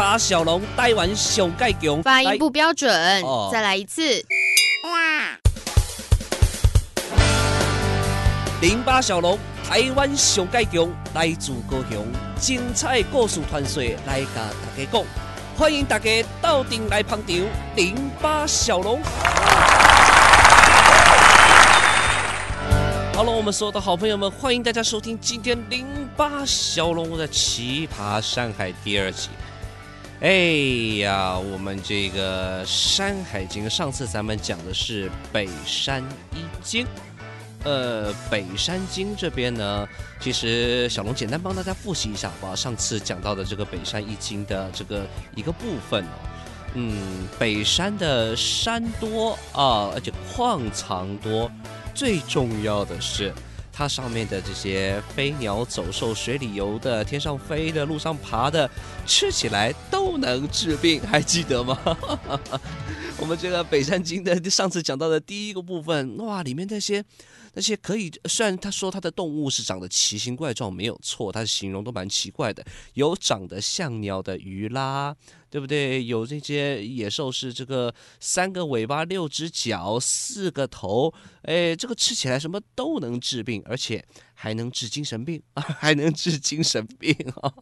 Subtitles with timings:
[0.00, 2.90] 巴小龙，台湾上盖强，发音不标准，
[3.22, 4.00] 哦、再来一次。
[8.62, 12.06] 零八小龙，台湾上盖强，来自高雄，
[12.40, 15.04] 精彩故事传说来甲大家讲，
[15.54, 17.36] 欢迎大家到店来捧场。
[17.76, 19.02] 零八小龙。
[23.12, 25.86] 好了，我们所有的好朋友们，欢迎大家收听今天零
[26.16, 29.28] 八小龙的奇葩上海第二集。
[30.20, 36.86] 哎呀，我们这个《山海经》，上次咱们讲的是北山一经。
[37.64, 39.88] 呃，北山经这边呢，
[40.20, 42.54] 其实小龙简单帮大家复习一下吧。
[42.54, 46.12] 上次讲到的这个北山一经的这个一个部分哦，
[46.74, 51.50] 嗯，北山的山多啊，而且矿藏多。
[51.94, 53.32] 最重要的是，
[53.72, 58.68] 它上面的这些飞鸟走兽、水里游的、天上飞的、路上爬的，
[59.06, 61.78] 吃起来都能治病，还记得吗？
[63.18, 67.04] 我们这个《北山经》的上次讲到的第一个部分，哇，里面那些。
[67.52, 72.64] 那些可以，虽然他说他的动物是长得奇形怪状，没有错，他的形容都蛮奇怪的。
[72.94, 75.16] 有长得像鸟的鱼啦，
[75.50, 76.04] 对不对？
[76.04, 81.12] 有这些野兽是这个三个尾巴、六只脚、四个头，
[81.42, 87.52] 哎，这个吃起来什么都能治病，而且还能治精神病， 还能治精神病啊！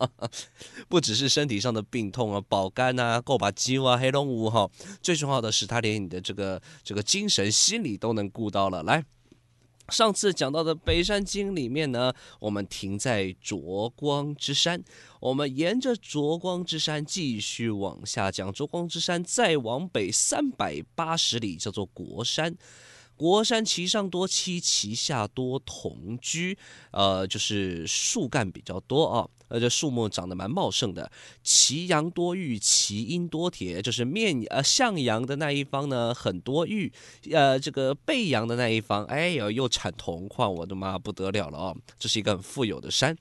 [0.88, 4.70] 不只是身体上的病痛啊，保肝啊、够把肌啊、黑龙五哈，
[5.02, 9.02] 最重要的是他连你的这个这个精神、心理都能顾到了，来。
[9.88, 14.82] 上次讲到的《北山经》里面呢，我们停在灼光之山，
[15.18, 18.52] 我们沿着灼光之山继续往下讲。
[18.52, 22.54] 灼光之山再往北三百八十里，叫做国山。
[23.18, 26.56] 国山其上多栖，其下多同居，
[26.92, 31.10] 呃，就是树干比较多啊，而且树木长得蛮茂盛的。
[31.42, 36.92] 其阳多玉，其阴多铁，就是面呃向阳的那一方呢很多玉，
[37.32, 41.74] 呃，这个背阳的那一方，哎呦又产铜矿，我的妈不得了了啊！
[41.98, 43.18] 这是一个很富有的山。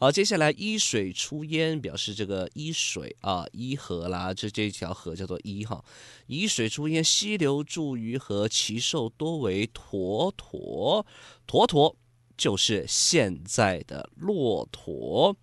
[0.00, 5.84] 好，接下来一水出焉，表示这个一水啊，一河啦，这这条河叫做一哈。
[6.28, 11.04] 伊水出焉，溪流注于河，其兽多为驼驼，
[11.48, 11.96] 驼驼
[12.36, 15.36] 就是现在的骆驼。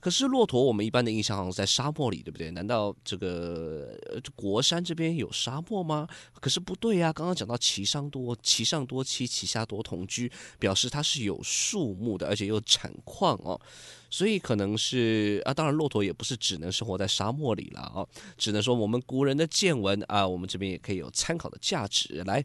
[0.00, 2.50] 可是骆驼，我们一般的印象好像在沙漠里，对不对？
[2.52, 6.08] 难道这个呃国山这边有沙漠吗？
[6.40, 13.60] 可是不对呀，刚刚讲到其上多，其上多栖，其下多同居，表示它是有树木的，而且又产矿哦，
[14.08, 18.06] 所以可能是啊，当然骆驼也不是只能生活在沙漠里了啊，
[18.38, 22.44] 只能说我们古人的见闻啊，我们这边也可以有参考的价值来。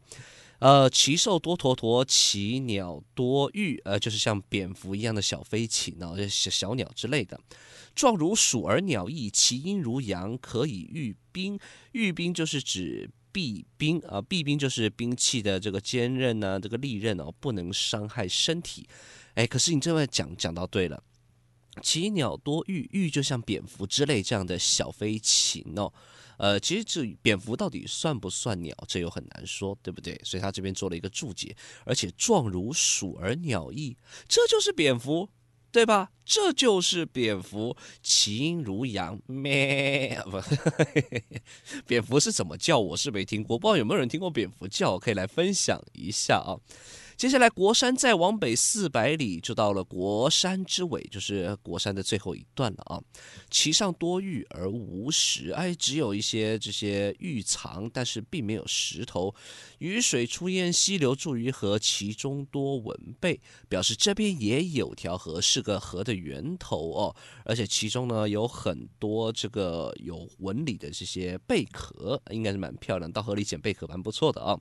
[0.59, 7.39] 呃，其兽多驼驼，其鸟多鷸，呃，就是像蝙蝠一样的小飞禽呢，小小鸟之类的。
[7.93, 11.59] 状如鼠而鸟翼，其音如羊，可以御兵。
[11.91, 18.87] 御兵就是指避兵啊，避兵就是兵器的这个坚韧呢，这个利刃哦，不能伤害身体。
[19.35, 21.03] 哎，可是你这位讲讲到对了，
[21.81, 25.91] 其鸟多鷸，鷸就像蝙蝠之类这样的小飞禽哦。
[26.37, 30.19] 呃，其实这蝙蝠到底算不算鸟，这又很难说，对不对？
[30.23, 31.55] 所以他这边做了一个注解，
[31.85, 33.95] 而且状如鼠而鸟翼，
[34.27, 35.29] 这就是蝙蝠，
[35.71, 36.11] 对吧？
[36.25, 40.21] 这就是蝙蝠，其音如羊咩？
[40.25, 40.41] 不，
[41.87, 42.77] 蝙蝠是怎么叫？
[42.79, 46.59] 我是没听过，不知道有没有人听过蝙蝠叫，可以来分享一下啊。
[47.17, 53.01] 接下来，国山再往北四百里，就到了国山之尾，就是国山的最后一段了啊。
[53.49, 59.33] 其上多玉而无石，哎，只有一些这些玉藏，但是并没有石头。
[59.77, 63.39] 雨水出焉，溪流注于河，其中多纹贝，
[63.69, 67.15] 表示这边也有条河，是个河的源头哦。
[67.45, 73.09] 而且其中呢有很多这个有纹理的这些贝壳，应该是蛮漂亮。
[73.09, 74.59] 到河里捡贝壳蛮不错的啊。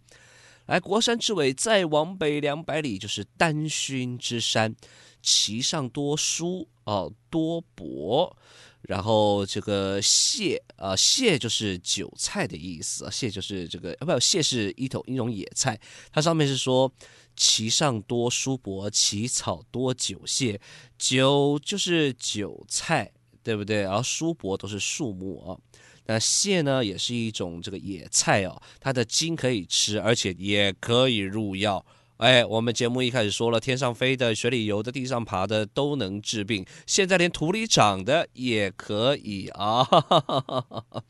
[0.66, 4.74] 来，国山之尾再往北两百里，就是丹熏之山，
[5.20, 8.34] 其上多蔬哦，多柏，
[8.80, 15.78] 然后这个秈啊，秈就是韭菜的意思啊，秈就是这个啊，不，秈是一种一种野菜，
[16.10, 16.90] 它上面是说
[17.36, 20.58] 其上多蔬柏，其草多韭秈，
[20.96, 23.12] 韭就是韭菜，
[23.42, 23.82] 对不对？
[23.82, 25.58] 然后蔬柏都是树木啊。
[26.06, 31.84] 那蟹呢，也是一种这个野菜哦，它的茎可以吃，而且也可以入药。
[32.18, 39.82] 哎，我们节目一开始说了，天上飞的、水里游的、地上爬的都能治病，现在连土里长的也可以啊。
[39.82, 41.04] 哈哈哈哈哈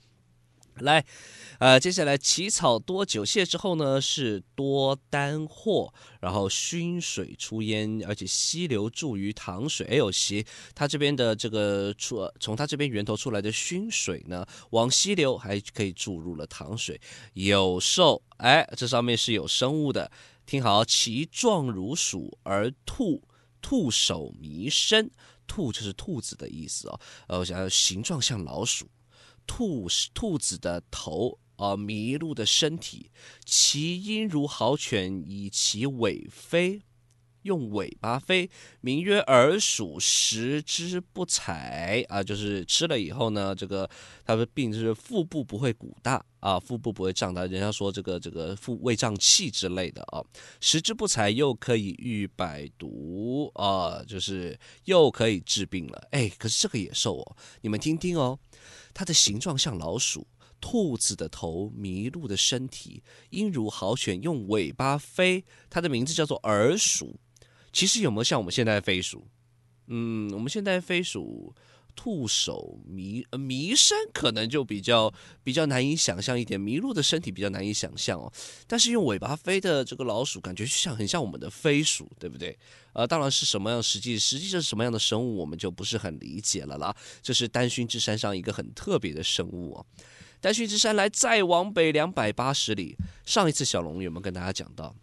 [0.80, 1.04] 来，
[1.60, 4.00] 呃，接下来起草多久谢之后呢？
[4.00, 9.86] 是多丹祸，然后熏水出烟，而且溪流注于塘水。
[9.86, 10.44] 哎呦，其，
[10.74, 17.00] 它这边的这个出从它这边源头出来的熏水呢，往溪流还可以注入了塘水。
[17.34, 20.10] 有兽，哎，这上面是有生物的。
[20.44, 23.22] 听好，其状如鼠而兔，
[23.62, 25.10] 兔首弥身，
[25.46, 27.00] 兔就是兔子的意思哦。
[27.28, 28.88] 呃，我想形状像老鼠。
[29.46, 33.10] 兔兔子的头而，麋鹿的身体，
[33.44, 36.82] 其音如豪犬，以其尾飞，
[37.44, 38.50] 用尾巴飞，
[38.82, 43.88] 名曰耳鼠，食之不采啊，就是吃了以后呢，这个
[44.24, 50.22] 它的病就是腹部不会鼓大啊，腹部不会胀大，人家说这个这个腹胃胀气之类的啊，
[50.60, 56.08] 食之不采又可以御百毒啊，就是又可以治病了。
[56.10, 58.38] 哎，可是这个野兽哦，你们听听哦。
[58.94, 60.26] 它的形状像老鼠，
[60.60, 65.44] 兔子的头，麋鹿的身体，音如豪犬，用尾巴飞。
[65.68, 67.18] 它的名字叫做耳鼠。
[67.74, 69.26] 其实有没有像我们现在的飞鼠？
[69.88, 71.52] 嗯，我们现在飞鼠，
[71.96, 75.12] 兔首弥弥山可能就比较
[75.42, 78.32] 比较难以想象一点，麋鹿的身体比较难以想象哦。
[78.68, 82.56] 但是用尾巴飞的这个老鼠，感觉像很像我们的飞鼠，对不对？
[82.92, 86.94] 呃，当然是什么样实际实际上是什么样的生物，我们就不是很理解了啦。
[87.20, 89.84] 这是丹熏之山上一个很特别的生物哦。
[90.40, 92.96] 丹熏之山来再往北两百八十里，
[93.26, 94.94] 上一次小龙有没有跟大家讲到，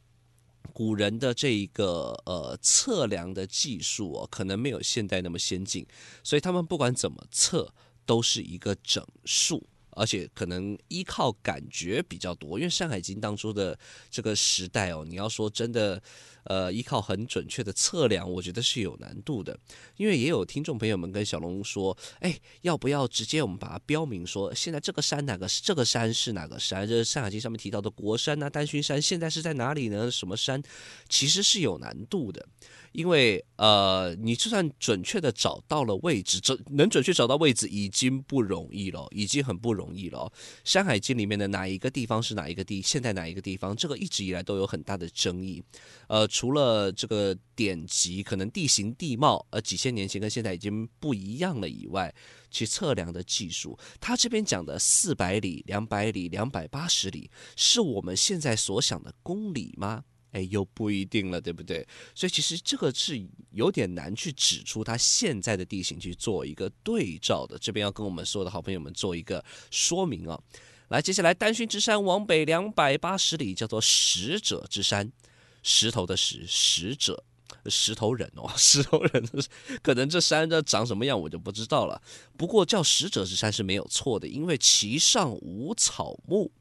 [0.73, 5.85] 古人的这一个呃测量的技术哦，可能没有现代那么先进，
[6.23, 7.73] 所以他们不管怎么测，
[8.05, 9.67] 都是一个整数。
[9.91, 13.77] 而且可能依靠感觉比较多，因为《山海经》当初的
[14.09, 16.01] 这个时代哦，你要说真的，
[16.43, 19.57] 呃，依靠很准确的测量，我觉得是有难度的。
[19.97, 26.87] 因为也有听众朋友们跟小龙说，哎，要不要直接我们把它标明说，现在这个山哪个这个山是哪个山？
[26.87, 30.09] 这《山海经》上面提到的国山啊，丹熏山现在是在哪里呢？
[30.09, 30.61] 什么山？
[31.09, 32.47] 其实是有难度的。
[32.91, 40.31] 因为呃，你就算准确的找到了位置，准能准确找到位置已经不容易了，已经很不容容易了。
[40.63, 42.81] 《山海经》里面的哪一个地方是哪一个地？
[42.81, 43.75] 现在哪一个地方？
[43.75, 45.63] 这个一直以来都有很大的争议。
[46.07, 52.13] 呃，除了这个典籍，可能地形地貌，呃，几千年前跟现在已经不一样了以外，
[52.49, 60.03] 去测量的技术，他这边讲的四百里、两百里、两百八十里，是我们现在所想的公里吗？
[60.31, 61.85] 哎，又不一定了，对不对？
[62.15, 67.57] 所以其实这个是有点难去指出它现在的地形去做一个对照的。
[67.57, 70.39] 这边要跟我们所有的好朋友们做一个说明啊。
[70.87, 75.11] 来，接下来丹熏之山往北两百八十里，叫做石者之山，
[75.63, 77.23] 石头的石，石者，
[77.65, 79.29] 石头人哦， 石头人，
[79.81, 82.01] 可能这山的长什么样我就不知道了。
[82.37, 86.51] 不过叫石者之山是没有错的，因为其上无草木。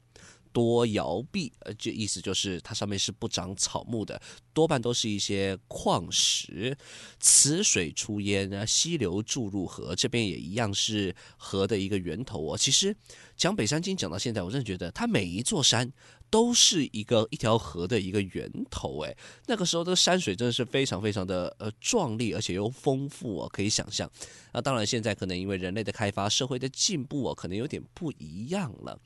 [0.53, 4.21] 多摇臂，呃，这意思就是它上面是不长草木的，
[4.53, 6.77] 多半都是一些矿石。
[7.19, 12.57] 此水出焉啊，溪流注入河，这边也一样是河的一个源头哦。
[12.57, 12.95] 其实
[13.35, 15.91] 讲北山经讲到现在，我真的觉得它每一座山
[16.29, 19.01] 都是一个一条河的一个源头。
[19.01, 19.15] 哎，
[19.47, 24.09] 那个时候这个山水真的是非常非常的呃壮丽，而且又丰富哦，可以想象。
[24.53, 28.99] 那当然现在可能因为人类的开发，社会的进步哦，可能有点不一样了。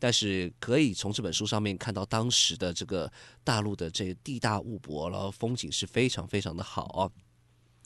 [0.00, 3.10] 但是可以从这本书上面看到当时的这个
[3.42, 7.10] 大陆的这个地大物博，然后风景是非常非常的好啊。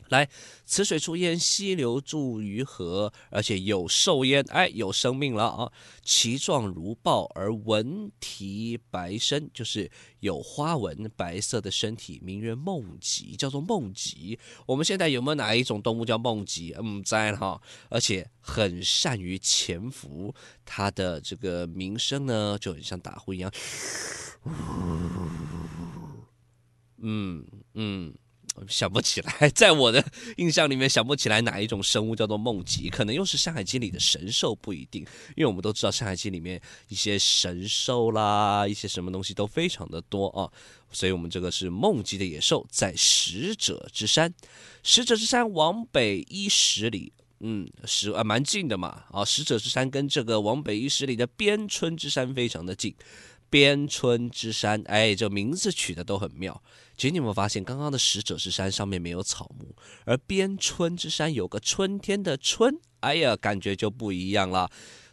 [0.08, 0.28] 来，
[0.66, 5.72] 此水出焉，溪流注于河，而且有兽焉，哎，有生命了啊！
[6.02, 9.90] 其状如豹，而纹蹄白身，就是
[10.20, 14.38] 有花纹、白色的身体，名曰梦吉，叫做梦吉。
[14.66, 16.74] 我们现在有没有哪一种动物叫梦吉？
[16.78, 20.34] 嗯，在哈，而且很善于潜伏，
[20.66, 23.50] 它的这个名声呢，就很像打呼一样。
[27.02, 27.44] 嗯
[27.74, 28.14] 嗯。
[28.68, 30.04] 想不起来，在我的
[30.36, 35.00] 印象里面想不起来哪一种生物叫做梦吉，可能又是《山海经》里的神兽，不一定，
[35.34, 40.52] 因为我们都知道《山海经》里面一些神兽啦，一些什么东西都非常的多啊，
[40.90, 44.34] 所以我们这个是梦吉的野兽，在使者之山，
[44.82, 52.94] 使者之山往北一十里，嗯，十啊蛮近的嘛，啊，使者之山跟这个往北一十里的边春之山非常的近。
[53.48, 56.62] 边春之山，哎，这名字取得都很妙。
[57.02, 64.70] 其实你们发现，刚刚的使者之山上面没有草木，而边春之山有个春天的春，哎呀，感觉就不一样了。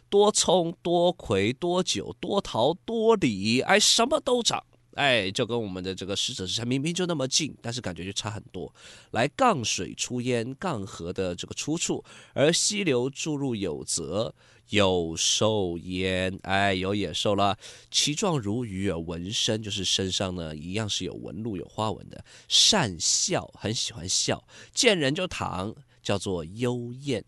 [0.08, 4.64] 多葱、多葵、多酒、多桃、多李，哎，什么都长。
[4.94, 8.74] 哎，就跟我们的这个死者之山明明就那么近，但是感觉就差很多。
[9.12, 12.04] 来，杠水出烟，杠河的这个出处，
[12.34, 14.34] 而溪流注入有泽，
[14.70, 17.56] 有兽焉，哎，有野兽了。
[17.90, 22.24] 其状如鱼而纹身，就是身上呢一样是有纹路、有花纹的。
[22.48, 24.44] 善笑，很喜欢笑，
[24.74, 27.24] 见人就躺，叫做幽燕，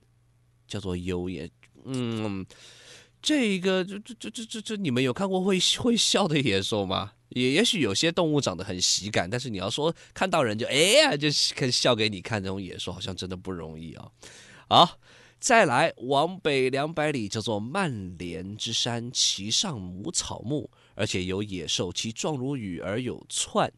[0.66, 1.48] 叫做幽燕。
[1.84, 2.44] 嗯，
[3.20, 7.12] 这个这这这这这，你们有看过会会笑的野兽吗？
[7.34, 14.10] 也也许有些动物长得很喜感，但是你要说看到人就哎呀，就可以笑给你看，这种野兽好像真的不容易啊。
[14.68, 14.98] 好，
[15.38, 23.72] 再来往北两百里，叫做曼连之山，其上无草木，而且有野兽，其状如羽而有窜。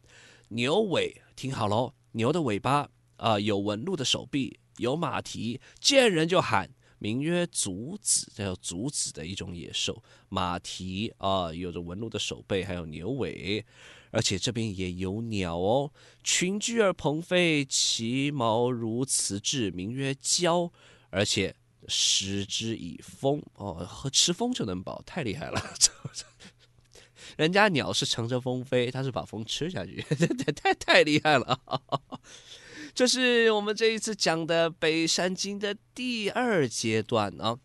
[0.49, 6.69] 牛尾，听好喽，牛的尾巴啊、有纹路的手臂，有马蹄，见人就喊。
[6.99, 13.65] 名曰足子，叫足子的一种野兽，马蹄啊，有着纹路的手背，还有牛尾，
[14.11, 15.91] 而且这边也有鸟哦，
[16.23, 20.71] 群居而鹏飞，其毛如瓷质，名曰蛟，
[21.09, 21.55] 而且
[21.87, 25.61] 食之以风哦，和吃风就能饱，太厉害了。
[27.37, 30.01] 人家鸟是乘着风飞，它是把风吃下去，
[30.45, 31.59] 太太太厉害了。
[32.95, 37.59] 这是我们这一次讲的北山经的第二阶段啊。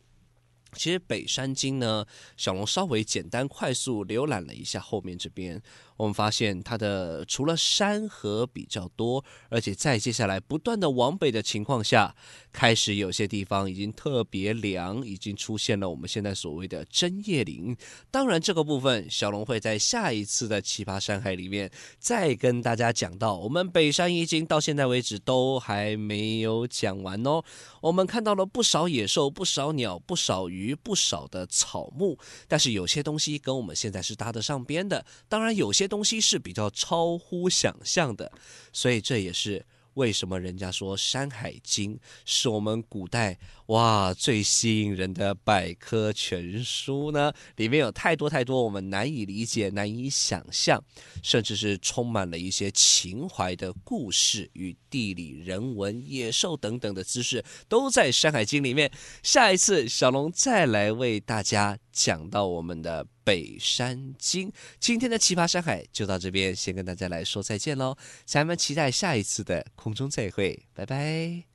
[0.72, 2.04] 其实北山经呢，
[2.36, 5.62] 小龙稍微简单快速浏览了一下后面这边。
[6.00, 12.16] 我们发现它的除了山河比较多，而且在接下来不断的往北的情况下，
[12.50, 17.76] 开始有些地方已经特别凉，已经出现了我们现在所谓的针叶林。
[18.10, 23.36] 当然，这个部分小龙会在下一次的奇葩山海里面再跟大家讲到。
[23.36, 27.44] 我们北山一经到现在为止都还没有讲完哦。
[27.82, 35.04] 我们看到了不少野兽，不少鸟，不少鱼，不少的草木，但是有些东西跟我们现在是搭得上边的。
[35.28, 35.89] 当然，有些。
[35.90, 38.32] 东西是比较超乎想象的，
[38.72, 47.32] 所以这也是为什么人家说《山海经》是我们古代哇最吸引人的百科全书呢？
[47.56, 50.82] 里面有太多太多我们难以理解、难以想象，
[51.24, 58.90] 甚至是充满了一些情怀的故事与地理、人文、野兽等等的知识，都在《山海经》里面。
[59.24, 63.04] 下一次小龙再来为大家讲到我们的。
[63.30, 71.49] 北山经，今天的奇葩山海就到这边，先跟大家来说再见喽，咱们期待下一次的空中再会，拜拜。